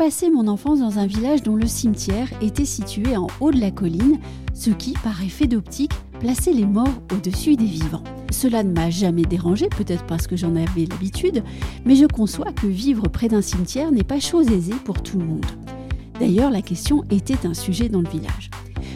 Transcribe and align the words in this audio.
passé 0.00 0.30
mon 0.30 0.48
enfance 0.48 0.80
dans 0.80 0.98
un 0.98 1.06
village 1.06 1.42
dont 1.42 1.56
le 1.56 1.66
cimetière 1.66 2.28
était 2.40 2.64
situé 2.64 3.16
en 3.16 3.26
haut 3.40 3.50
de 3.50 3.60
la 3.60 3.70
colline, 3.70 4.18
ce 4.54 4.70
qui, 4.70 4.94
par 5.04 5.22
effet 5.22 5.46
d'optique, 5.46 5.92
plaçait 6.20 6.52
les 6.52 6.64
morts 6.64 7.02
au-dessus 7.12 7.54
des 7.54 7.66
vivants. 7.66 8.02
Cela 8.32 8.62
ne 8.62 8.72
m'a 8.72 8.88
jamais 8.88 9.22
dérangé, 9.22 9.68
peut-être 9.68 10.06
parce 10.06 10.26
que 10.26 10.36
j'en 10.36 10.56
avais 10.56 10.86
l'habitude, 10.86 11.44
mais 11.84 11.96
je 11.96 12.06
conçois 12.06 12.52
que 12.52 12.66
vivre 12.66 13.08
près 13.08 13.28
d'un 13.28 13.42
cimetière 13.42 13.92
n'est 13.92 14.02
pas 14.02 14.20
chose 14.20 14.50
aisée 14.50 14.74
pour 14.84 15.02
tout 15.02 15.18
le 15.18 15.26
monde. 15.26 15.46
D'ailleurs, 16.18 16.50
la 16.50 16.62
question 16.62 17.04
était 17.10 17.46
un 17.46 17.54
sujet 17.54 17.88
dans 17.88 18.00
le 18.00 18.08
village. 18.08 18.50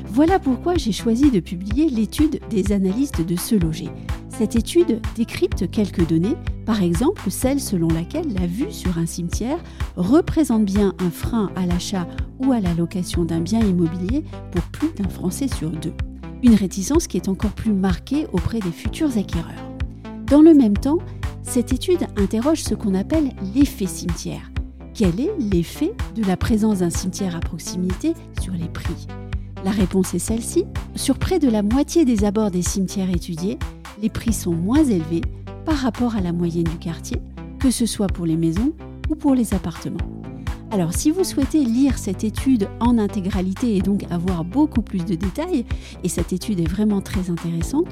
Voilà 0.06 0.38
pourquoi 0.38 0.76
j'ai 0.76 0.92
choisi 0.92 1.30
de 1.30 1.40
publier 1.40 1.88
l'étude 1.88 2.40
des 2.48 2.72
analystes 2.72 3.24
de 3.24 3.36
Se 3.36 3.54
Loger. 3.54 3.90
Cette 4.28 4.56
étude 4.56 5.00
décrypte 5.16 5.70
quelques 5.70 6.08
données, 6.08 6.36
par 6.64 6.82
exemple 6.82 7.30
celle 7.30 7.60
selon 7.60 7.88
laquelle 7.88 8.32
la 8.32 8.46
vue 8.46 8.70
sur 8.70 8.98
un 8.98 9.06
cimetière 9.06 9.58
représente 9.96 10.64
bien 10.64 10.94
un 10.98 11.10
frein 11.10 11.50
à 11.56 11.66
l'achat 11.66 12.06
ou 12.38 12.52
à 12.52 12.60
la 12.60 12.74
location 12.74 13.24
d'un 13.24 13.40
bien 13.40 13.60
immobilier 13.60 14.24
pour 14.50 14.62
plus 14.62 14.92
d'un 14.94 15.08
Français 15.08 15.48
sur 15.48 15.70
deux. 15.70 15.94
Une 16.42 16.54
réticence 16.54 17.06
qui 17.06 17.16
est 17.16 17.28
encore 17.28 17.52
plus 17.52 17.72
marquée 17.72 18.26
auprès 18.32 18.60
des 18.60 18.72
futurs 18.72 19.16
acquéreurs. 19.16 19.70
Dans 20.26 20.42
le 20.42 20.54
même 20.54 20.76
temps, 20.76 20.98
cette 21.42 21.72
étude 21.72 22.06
interroge 22.16 22.62
ce 22.62 22.74
qu'on 22.74 22.94
appelle 22.94 23.30
l'effet 23.54 23.86
cimetière. 23.86 24.50
Quel 24.94 25.20
est 25.20 25.32
l'effet 25.38 25.92
de 26.14 26.22
la 26.22 26.36
présence 26.36 26.78
d'un 26.78 26.90
cimetière 26.90 27.36
à 27.36 27.40
proximité 27.40 28.14
sur 28.40 28.52
les 28.52 28.68
prix? 28.68 29.06
La 29.64 29.70
réponse 29.70 30.14
est 30.14 30.18
celle-ci. 30.18 30.64
Sur 30.94 31.18
près 31.18 31.38
de 31.38 31.48
la 31.48 31.62
moitié 31.62 32.04
des 32.04 32.24
abords 32.24 32.50
des 32.50 32.62
cimetières 32.62 33.10
étudiés, 33.10 33.58
les 34.02 34.10
prix 34.10 34.32
sont 34.32 34.54
moins 34.54 34.84
élevés 34.84 35.22
par 35.64 35.76
rapport 35.76 36.16
à 36.16 36.20
la 36.20 36.32
moyenne 36.32 36.64
du 36.64 36.78
quartier, 36.78 37.18
que 37.58 37.70
ce 37.70 37.86
soit 37.86 38.06
pour 38.06 38.26
les 38.26 38.36
maisons 38.36 38.72
ou 39.10 39.14
pour 39.14 39.34
les 39.34 39.54
appartements. 39.54 39.98
Alors 40.70 40.92
si 40.92 41.10
vous 41.10 41.22
souhaitez 41.22 41.64
lire 41.64 41.98
cette 41.98 42.24
étude 42.24 42.68
en 42.80 42.98
intégralité 42.98 43.76
et 43.76 43.80
donc 43.80 44.04
avoir 44.10 44.44
beaucoup 44.44 44.82
plus 44.82 45.04
de 45.04 45.14
détails, 45.14 45.64
et 46.02 46.08
cette 46.08 46.32
étude 46.32 46.58
est 46.58 46.68
vraiment 46.68 47.00
très 47.00 47.30
intéressante, 47.30 47.86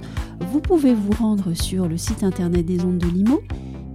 vous 0.50 0.60
pouvez 0.60 0.92
vous 0.94 1.12
rendre 1.12 1.54
sur 1.54 1.86
le 1.86 1.96
site 1.96 2.24
internet 2.24 2.66
des 2.66 2.84
ondes 2.84 2.98
de 2.98 3.06
Limo. 3.06 3.40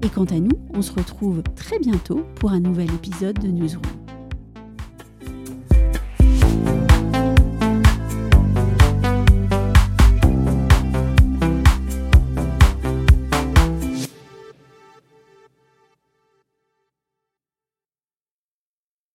Et 0.04 0.10
quant 0.10 0.26
à 0.26 0.40
nous, 0.40 0.58
on 0.74 0.82
se 0.82 0.94
retrouve 0.94 1.44
très 1.56 1.80
bientôt 1.80 2.22
pour 2.36 2.52
un 2.52 2.60
nouvel 2.60 2.90
épisode 2.94 3.40
de 3.40 3.48
Newsroom. 3.48 4.07